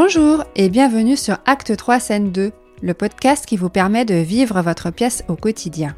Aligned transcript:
Bonjour 0.00 0.44
et 0.54 0.68
bienvenue 0.68 1.16
sur 1.16 1.38
Acte 1.44 1.76
3 1.76 1.98
Scène 1.98 2.30
2, 2.30 2.52
le 2.82 2.94
podcast 2.94 3.44
qui 3.44 3.56
vous 3.56 3.68
permet 3.68 4.04
de 4.04 4.14
vivre 4.14 4.62
votre 4.62 4.92
pièce 4.92 5.24
au 5.26 5.34
quotidien. 5.34 5.96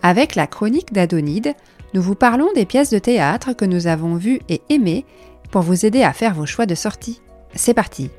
Avec 0.00 0.36
la 0.36 0.46
chronique 0.46 0.92
d'Adonide, 0.92 1.54
nous 1.92 2.02
vous 2.02 2.14
parlons 2.14 2.52
des 2.54 2.66
pièces 2.66 2.90
de 2.90 3.00
théâtre 3.00 3.52
que 3.52 3.64
nous 3.64 3.88
avons 3.88 4.14
vues 4.14 4.38
et 4.48 4.62
aimées 4.68 5.04
pour 5.50 5.62
vous 5.62 5.84
aider 5.84 6.04
à 6.04 6.12
faire 6.12 6.34
vos 6.34 6.46
choix 6.46 6.66
de 6.66 6.76
sortie. 6.76 7.20
C'est 7.52 7.74
parti 7.74 8.10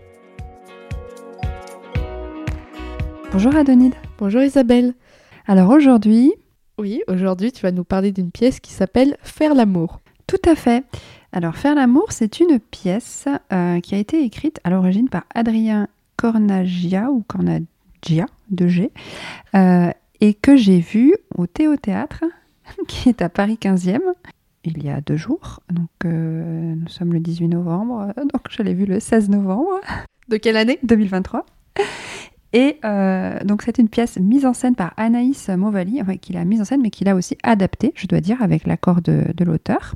Bonjour 3.32 3.56
Adonide. 3.56 3.96
Bonjour 4.18 4.42
Isabelle. 4.42 4.94
Alors 5.48 5.70
aujourd'hui... 5.70 6.34
Oui, 6.78 7.02
aujourd'hui 7.08 7.54
tu 7.54 7.62
vas 7.62 7.72
nous 7.72 7.86
parler 7.86 8.12
d'une 8.12 8.32
pièce 8.32 8.60
qui 8.60 8.74
s'appelle 8.74 9.16
Faire 9.22 9.56
l'amour. 9.56 10.02
Tout 10.28 10.50
à 10.50 10.56
fait. 10.56 10.84
Alors, 11.32 11.56
Faire 11.56 11.76
l'amour, 11.76 12.12
c'est 12.12 12.40
une 12.40 12.60
pièce 12.60 13.28
euh, 13.52 13.80
qui 13.80 13.96
a 13.96 13.98
été 13.98 14.24
écrite 14.24 14.60
à 14.64 14.70
l'origine 14.70 15.10
par 15.10 15.24
Adrien 15.34 15.88
Cornagia 16.18 17.10
ou 17.12 17.24
Cornagia 17.28 18.26
de 18.50 18.68
G 18.68 18.92
euh, 19.56 19.92
et 20.20 20.34
que 20.34 20.56
j'ai 20.56 20.80
vue 20.80 21.16
au 21.36 21.48
Théo 21.48 21.76
Théâtre 21.76 22.24
qui 22.88 23.10
est 23.10 23.22
à 23.22 23.30
Paris 23.30 23.58
15e 23.62 24.02
il 24.64 24.84
y 24.84 24.90
a 24.90 25.00
deux 25.00 25.16
jours. 25.16 25.62
Donc, 25.72 25.90
euh, 26.04 26.76
nous 26.76 26.90
sommes 26.90 27.14
le 27.14 27.20
18 27.20 27.48
novembre, 27.48 28.14
donc 28.18 28.42
je 28.50 28.64
l'ai 28.64 28.74
vue 28.74 28.86
le 28.86 29.00
16 29.00 29.30
novembre. 29.30 29.80
De 30.28 30.36
quelle 30.36 30.58
année? 30.58 30.78
2023. 30.84 31.46
Et 32.54 32.80
donc 33.44 33.62
c'est 33.62 33.78
une 33.78 33.90
pièce 33.90 34.18
mise 34.18 34.46
en 34.46 34.54
scène 34.54 34.76
par 34.76 34.94
Anaïs 34.98 35.50
Mauvali, 35.50 36.02
enfin, 36.02 36.16
qu'il 36.16 36.38
a 36.38 36.46
mise 36.46 36.62
en 36.62 36.66
scène, 36.66 36.82
mais 36.82 36.90
qu'il 36.90 37.10
a 37.10 37.16
aussi 37.16 37.38
adaptée, 37.44 37.92
je 37.96 38.08
dois 38.08 38.22
dire, 38.22 38.42
avec 38.42 38.66
l'accord 38.66 39.02
de, 39.02 39.26
de 39.36 39.44
l'auteur 39.44 39.94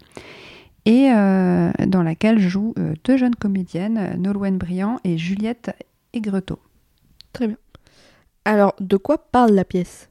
et 0.85 1.12
euh, 1.12 1.71
dans 1.85 2.04
laquelle 2.04 2.40
jouent 2.40 2.74
euh, 2.80 2.93
deux 3.04 3.18
jeunes 3.18 3.35
comédiennes, 3.35 4.16
Nolwenn 4.18 4.58
Briand 4.58 4.99
et 5.04 5.18
Juliette 5.18 5.71
Aigretot. 6.13 6.60
Très 7.34 7.48
bien. 7.48 7.58
Alors, 8.46 8.74
de 8.80 8.98
quoi 8.98 9.18
parle 9.32 9.52
la 9.52 9.63
pièce? 9.63 10.10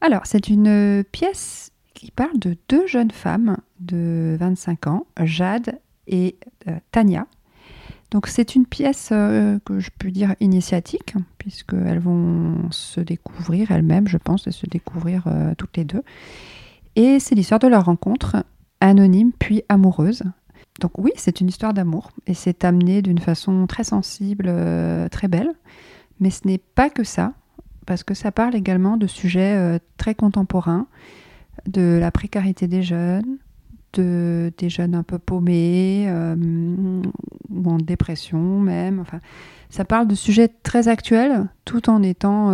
Alors, 0.00 0.22
c'est 0.24 0.48
une 0.48 1.04
pièce 1.12 1.70
qui 1.94 2.10
parle 2.10 2.38
de 2.38 2.56
deux 2.68 2.86
jeunes 2.86 3.10
femmes 3.10 3.58
de 3.78 4.36
25 4.40 4.86
ans, 4.88 5.06
Jade 5.22 5.78
et 6.06 6.36
euh, 6.66 6.76
Tania. 6.90 7.26
Donc, 8.10 8.26
c'est 8.26 8.54
une 8.54 8.66
pièce 8.66 9.10
que 9.10 9.78
je 9.78 9.90
peux 9.98 10.10
dire 10.10 10.34
initiatique, 10.40 11.14
puisqu'elles 11.38 12.00
vont 12.00 12.70
se 12.70 13.00
découvrir 13.00 13.70
elles-mêmes, 13.70 14.08
je 14.08 14.16
pense, 14.16 14.46
et 14.46 14.50
se 14.50 14.66
découvrir 14.66 15.24
toutes 15.56 15.76
les 15.76 15.84
deux. 15.84 16.02
Et 16.96 17.20
c'est 17.20 17.34
l'histoire 17.34 17.60
de 17.60 17.68
leur 17.68 17.84
rencontre 17.84 18.44
anonyme 18.80 19.32
puis 19.38 19.62
amoureuse. 19.68 20.24
Donc 20.80 20.98
oui, 20.98 21.12
c'est 21.16 21.40
une 21.40 21.48
histoire 21.48 21.74
d'amour 21.74 22.10
et 22.26 22.34
c'est 22.34 22.64
amené 22.64 23.02
d'une 23.02 23.18
façon 23.18 23.66
très 23.66 23.84
sensible, 23.84 24.46
euh, 24.48 25.08
très 25.08 25.28
belle. 25.28 25.50
Mais 26.20 26.30
ce 26.30 26.46
n'est 26.46 26.58
pas 26.58 26.90
que 26.90 27.04
ça, 27.04 27.34
parce 27.86 28.02
que 28.02 28.14
ça 28.14 28.32
parle 28.32 28.54
également 28.54 28.96
de 28.96 29.06
sujets 29.06 29.56
euh, 29.56 29.78
très 29.96 30.14
contemporains, 30.14 30.86
de 31.66 31.98
la 32.00 32.10
précarité 32.10 32.66
des 32.66 32.82
jeunes, 32.82 33.38
de, 33.92 34.52
des 34.56 34.70
jeunes 34.70 34.94
un 34.94 35.02
peu 35.02 35.18
paumés 35.18 36.06
euh, 36.08 36.36
dépression 37.84 38.60
même. 38.60 39.00
Enfin, 39.00 39.20
ça 39.68 39.84
parle 39.84 40.06
de 40.06 40.14
sujets 40.14 40.48
très 40.48 40.88
actuels 40.88 41.48
tout 41.64 41.88
en 41.90 42.02
étant 42.02 42.46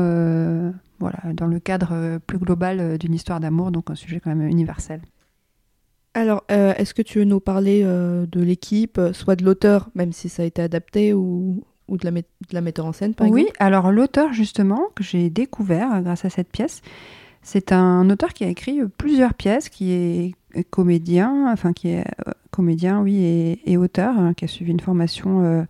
voilà, 0.99 1.19
dans 1.35 1.47
le 1.47 1.61
cadre 1.61 2.19
plus 2.27 2.39
global 2.39 2.99
d'une 2.99 3.15
histoire 3.15 3.41
d'amour, 3.41 3.71
donc 3.71 3.91
un 3.91 3.95
sujet 3.95 4.21
quand 4.21 4.35
même 4.35 4.49
universel. 4.49 5.01
Alors, 6.17 6.45
euh, 6.51 6.73
est-ce 6.79 6.95
que 6.95 7.03
tu 7.03 7.19
veux 7.19 7.27
nous 7.27 7.41
parler 7.41 7.83
euh, 7.85 8.25
de 8.25 8.41
l'équipe, 8.41 8.97
euh, 8.97 9.13
soit 9.13 9.37
de 9.37 9.45
l'auteur, 9.45 9.91
même 9.95 10.13
si 10.13 10.31
ça 10.31 10.45
a 10.45 10.47
été 10.47 10.63
adapté, 10.63 11.13
ou, 11.13 11.62
de, 11.91 12.09
la 12.09 12.23
la, 12.53 12.61
metteur 12.62 12.87
en 12.87 12.95
scène, 12.95 13.15
par 13.15 13.29
oui, 13.29 13.43
exemple? 13.43 13.59
Oui, 13.61 13.67
alors 13.67 13.93
l'auteur, 13.93 14.33
justement, 14.33 14.81
que 14.95 15.05
j'ai 15.05 15.29
découvert 15.29 16.00
grâce 16.00 16.25
à 16.25 16.31
cette 16.31 16.50
pièce, 16.50 16.81
c'est 17.43 17.71
un 17.71 18.09
auteur 18.09 18.33
qui 18.33 18.45
a 18.45 18.49
écrit 18.49 18.81
plusieurs 18.97 19.34
pièces, 19.34 19.69
qui 19.69 19.93
est 19.93 20.34
comédien, 20.71 21.50
enfin 21.53 21.72
qui 21.72 21.89
est 21.89 22.05
comédien, 22.50 23.00
oui, 23.00 23.59
et, 23.65 23.77
auteur, 23.77 24.19
hein, 24.19 24.34
qui 24.34 24.44
a 24.44 24.49
suivi 24.49 24.71
une 24.71 24.81
formation 24.81 25.67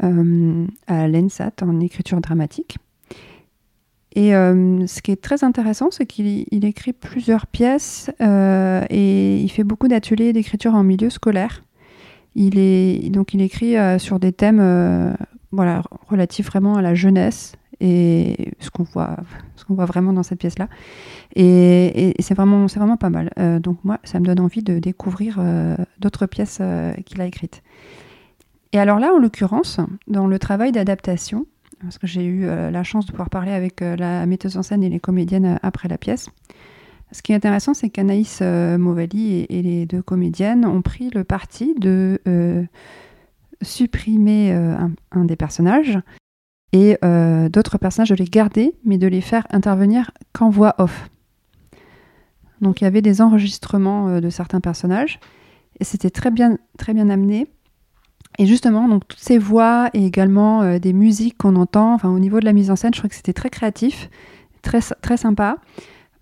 à 0.00 1.08
l'ENSAT 1.08 1.52
en 1.62 1.80
écriture 1.80 2.20
dramatique. 2.20 2.78
Et 4.14 4.34
euh, 4.34 4.86
ce 4.86 5.02
qui 5.02 5.10
est 5.10 5.20
très 5.20 5.42
intéressant, 5.42 5.90
c'est 5.90 6.06
qu'il 6.06 6.64
écrit 6.64 6.92
plusieurs 6.92 7.46
pièces 7.46 8.10
euh, 8.20 8.84
et 8.88 9.40
il 9.40 9.48
fait 9.48 9.64
beaucoup 9.64 9.88
d'ateliers 9.88 10.32
d'écriture 10.32 10.74
en 10.74 10.84
milieu 10.84 11.10
scolaire. 11.10 11.64
Il 12.36 12.58
est 12.58 13.10
donc 13.10 13.34
il 13.34 13.42
écrit 13.42 13.76
euh, 13.76 13.98
sur 13.98 14.18
des 14.18 14.32
thèmes 14.32 15.16
voilà 15.50 15.82
relatifs 16.08 16.46
vraiment 16.46 16.76
à 16.76 16.82
la 16.82 16.94
jeunesse 16.94 17.54
et 17.80 18.52
ce 18.60 18.70
qu'on 18.70 18.84
voit 18.84 19.16
ce 19.56 19.64
qu'on 19.64 19.74
voit 19.74 19.86
vraiment 19.86 20.12
dans 20.12 20.22
cette 20.22 20.38
pièce 20.38 20.58
là. 20.58 20.68
Et, 21.34 22.14
c'est 22.18 22.34
vraiment 22.34 22.68
c'est 22.68 22.78
vraiment 22.78 22.96
pas 22.96 23.10
mal. 23.10 23.30
donc 23.60 23.78
moi, 23.84 23.98
ça 24.04 24.20
me 24.20 24.24
donne 24.24 24.40
envie 24.40 24.62
de 24.62 24.78
découvrir 24.78 25.40
d'autres 25.98 26.26
pièces 26.26 26.60
qu'il 27.04 27.20
a 27.20 27.26
écrites. 27.26 27.62
Et 28.72 28.78
alors 28.78 28.98
là, 28.98 29.12
en 29.14 29.18
l'occurrence, 29.18 29.78
dans 30.08 30.26
le 30.26 30.38
travail 30.38 30.72
d'adaptation, 30.72 31.46
parce 31.84 31.98
que 31.98 32.06
j'ai 32.06 32.24
eu 32.24 32.46
euh, 32.46 32.70
la 32.70 32.82
chance 32.82 33.06
de 33.06 33.12
pouvoir 33.12 33.30
parler 33.30 33.52
avec 33.52 33.82
euh, 33.82 33.96
la 33.96 34.26
metteuse 34.26 34.56
en 34.56 34.62
scène 34.62 34.82
et 34.82 34.88
les 34.88 35.00
comédiennes 35.00 35.46
euh, 35.46 35.56
après 35.62 35.88
la 35.88 35.98
pièce. 35.98 36.28
Ce 37.12 37.22
qui 37.22 37.32
est 37.32 37.36
intéressant, 37.36 37.74
c'est 37.74 37.90
qu'Anaïs 37.90 38.40
Mauvali 38.40 39.46
et, 39.48 39.62
les 39.62 39.86
deux 39.86 40.02
comédiennes 40.02 40.66
ont 40.66 40.82
pris 40.82 41.10
le 41.10 41.22
parti 41.22 41.72
de 41.78 42.18
supprimer 43.62 44.50
un, 44.50 45.24
des 45.24 45.36
personnages 45.36 45.96
et 46.74 46.98
d'autres 47.48 47.78
personnages 47.78 48.10
de 48.10 48.16
les 48.16 48.26
garder, 48.26 48.74
mais 48.84 48.98
de 48.98 49.06
les 49.06 49.22
faire 49.22 49.46
intervenir 49.50 50.10
qu'en 50.34 50.50
voix 50.50 50.74
off. 50.78 51.08
Donc 52.60 52.80
il 52.80 52.84
y 52.84 52.86
avait 52.86 53.00
des 53.00 53.22
enregistrements 53.22 54.20
de 54.20 54.28
certains 54.28 54.60
personnages 54.60 55.18
et 55.80 55.84
c'était 55.84 56.10
très 56.10 56.30
bien, 56.30 56.58
très 56.76 56.94
bien 56.94 57.08
amené. 57.10 57.46
Et 58.38 58.46
justement, 58.46 58.88
donc 58.88 59.06
toutes 59.06 59.20
ces 59.20 59.38
voix 59.38 59.90
et 59.94 60.04
également 60.04 60.62
euh, 60.62 60.78
des 60.78 60.92
musiques 60.92 61.38
qu'on 61.38 61.56
entend, 61.56 61.94
enfin 61.94 62.10
au 62.10 62.18
niveau 62.18 62.40
de 62.40 62.44
la 62.44 62.52
mise 62.52 62.70
en 62.70 62.76
scène, 62.76 62.92
je 62.92 62.98
trouve 62.98 63.10
que 63.10 63.16
c'était 63.16 63.32
très 63.32 63.50
créatif, 63.50 64.10
très, 64.62 64.80
très 64.80 65.16
sympa. 65.16 65.58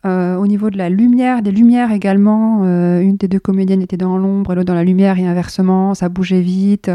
Euh, 0.05 0.35
au 0.37 0.49
niveau 0.49 0.69
de 0.69 0.77
la 0.77 0.91
lumière, 0.91 1.43
des 1.43 1.53
lumières 1.53 1.93
également, 1.93 2.65
euh, 2.65 3.01
une 3.01 3.17
des 3.17 3.29
deux 3.29 3.39
comédiennes 3.39 3.83
était 3.83 3.97
dans 3.97 4.19
l'ombre, 4.19 4.55
l'autre 4.55 4.67
dans 4.67 4.75
la 4.75 4.85
lumière 4.85 5.19
et 5.19 5.27
inversement, 5.27 5.95
ça 5.95 6.09
bougeait 6.09 6.41
vite. 6.41 6.91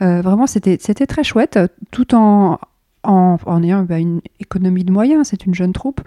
vraiment, 0.00 0.46
c'était 0.46 0.76
très 0.76 1.24
chouette, 1.24 1.58
tout 1.90 2.14
en, 2.14 2.58
en, 3.04 3.62
ayant 3.62 3.82
bah, 3.82 3.98
une 3.98 4.20
économie 4.40 4.84
de 4.84 4.92
moyens. 4.92 5.28
C'est 5.28 5.46
une 5.46 5.54
jeune 5.54 5.72
troupe, 5.72 6.00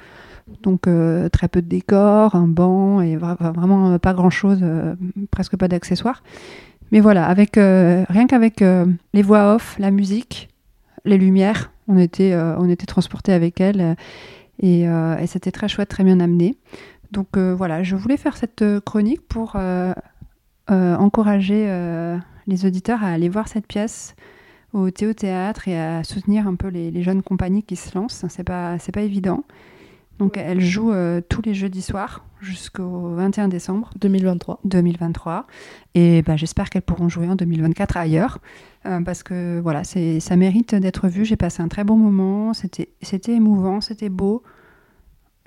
donc 0.64 0.88
très 1.32 1.48
peu 1.48 1.62
de 1.62 1.68
décors, 1.68 2.36
un 2.36 2.48
banc 2.48 3.02
et 3.02 3.18
vraiment 3.18 3.98
pas 4.00 4.14
grand-chose, 4.14 4.64
presque 5.32 5.58
pas 5.58 5.68
d'accessoires. 5.68 6.22
Mais 6.92 7.00
voilà, 7.00 7.26
avec, 7.28 7.58
euh, 7.58 8.06
rien 8.10 8.28
qu'avec 8.28 8.62
euh, 8.62 8.86
les 9.14 9.22
voix 9.22 9.56
off, 9.56 9.76
la 9.80 9.92
musique, 9.92 10.50
les 11.04 11.18
lumières, 11.18 11.72
on 11.88 11.98
était, 11.98 12.34
euh, 12.34 12.56
on 12.58 12.70
était 12.70 12.86
transportés 12.86 13.34
avec 13.34 13.60
elle 13.60 13.96
et, 14.60 14.84
et 14.84 15.28
c'était 15.28 15.52
très 15.52 15.68
chouette, 15.68 15.90
très 15.90 16.04
bien 16.04 16.20
amené. 16.20 16.56
Donc 17.12 17.38
voilà, 17.38 17.84
je 17.84 17.96
voulais 17.96 18.18
faire 18.18 18.38
cette 18.38 18.64
chronique 18.86 19.28
pour 19.28 19.58
encourager 20.70 21.68
les 22.48 22.66
auditeurs 22.66 23.04
à 23.04 23.08
aller 23.08 23.28
voir 23.28 23.50
cette 23.50 23.68
pièce 23.68 24.16
au 24.76 24.92
Théâtre 24.92 25.68
et 25.68 25.80
à 25.80 26.04
soutenir 26.04 26.48
un 26.48 26.56
peu 26.56 26.68
les, 26.68 26.92
les 26.92 27.02
jeunes 27.02 27.24
compagnies 27.24 27.64
qui 27.64 27.76
se 27.76 27.98
lancent. 27.98 28.26
C'est 28.30 28.44
pas, 28.44 28.78
c'est 28.80 28.92
pas 28.92 29.02
évident. 29.02 29.44
Donc 30.20 30.38
elle 30.38 30.62
joue 30.62 30.92
euh, 30.92 31.22
tous 31.28 31.42
les 31.42 31.54
jeudis 31.54 31.82
soirs 31.82 32.24
jusqu'au 32.42 33.10
21 33.16 33.48
décembre 33.48 33.90
2023. 34.00 34.60
2023. 34.64 35.48
Et 35.94 36.22
bah, 36.22 36.38
j'espère 36.38 36.70
qu'elles 36.70 36.84
pourront 36.84 37.10
jouer 37.10 37.28
en 37.28 37.36
2024 37.36 37.98
ailleurs. 37.98 38.40
Euh, 38.86 39.02
parce 39.02 39.24
que 39.24 39.60
voilà, 39.60 39.84
c'est, 39.84 40.20
ça 40.20 40.36
mérite 40.36 40.76
d'être 40.76 41.08
vu. 41.08 41.26
J'ai 41.26 41.36
passé 41.36 41.62
un 41.62 41.68
très 41.68 41.84
bon 41.84 41.98
moment. 41.98 42.54
C'était, 42.54 42.90
c'était 43.02 43.34
émouvant, 43.34 43.82
c'était 43.82 44.10
beau. 44.10 44.44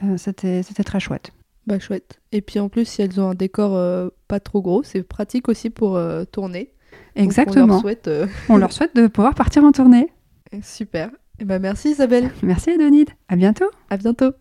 Euh, 0.03 0.17
c'était, 0.17 0.63
c'était 0.63 0.85
très 0.85 1.01
chouette. 1.01 1.33
Bah 1.67 1.79
chouette. 1.79 2.21
Et 2.33 2.41
puis 2.41 2.59
en 2.61 2.69
plus, 2.69 2.87
si 2.87 3.03
elles 3.03 3.21
ont 3.21 3.31
un 3.31 3.35
décor 3.35 4.11
pas 4.27 4.41
trop 4.41 4.63
gros, 4.63 4.83
c'est 4.83 5.03
pratique 5.03 5.49
aussi 5.49 5.69
pour 5.69 6.01
tourner. 6.33 6.73
Exactement. 7.15 7.65
on, 7.65 7.69
leur 7.69 7.81
souhaite, 7.81 8.11
on 8.49 8.57
leur 8.57 8.73
souhaite 8.73 8.95
de 8.95 9.07
pouvoir 9.07 9.35
partir 9.35 9.65
en 9.65 9.73
tournée. 9.73 10.13
Super. 10.63 11.11
Et 11.41 11.45
bah 11.45 11.59
merci 11.59 11.91
Isabelle. 11.91 12.31
Merci 12.43 12.71
Adonide. 12.71 13.11
À 13.29 13.37
bientôt. 13.37 13.71
À 13.91 13.97
bientôt. 13.97 14.33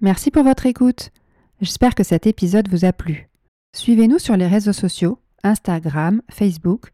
Merci 0.00 0.30
pour 0.30 0.44
votre 0.44 0.66
écoute. 0.66 1.10
J'espère 1.60 1.94
que 1.94 2.04
cet 2.04 2.26
épisode 2.26 2.68
vous 2.68 2.84
a 2.84 2.92
plu. 2.92 3.28
Suivez-nous 3.74 4.18
sur 4.18 4.36
les 4.36 4.46
réseaux 4.46 4.72
sociaux, 4.72 5.18
Instagram, 5.42 6.22
Facebook, 6.30 6.92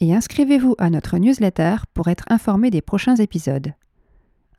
et 0.00 0.14
inscrivez-vous 0.14 0.74
à 0.78 0.90
notre 0.90 1.16
newsletter 1.16 1.76
pour 1.94 2.08
être 2.08 2.24
informé 2.28 2.70
des 2.70 2.82
prochains 2.82 3.16
épisodes. 3.16 3.72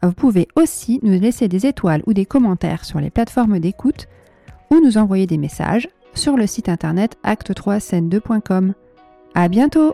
Vous 0.04 0.14
pouvez 0.14 0.48
aussi 0.56 1.00
nous 1.02 1.20
laisser 1.20 1.48
des 1.48 1.66
étoiles 1.66 2.04
ou 2.06 2.14
des 2.14 2.26
commentaires 2.26 2.86
sur 2.86 3.00
les 3.00 3.10
plateformes 3.10 3.60
d'écoute 3.60 4.08
ou 4.70 4.80
nous 4.80 4.98
envoyer 4.98 5.26
des 5.26 5.38
messages 5.38 5.90
sur 6.14 6.38
le 6.38 6.48
site 6.48 6.70
internet 6.70 7.18
acte3scène2.com. 7.24 8.74
À 9.34 9.48
bientôt! 9.48 9.94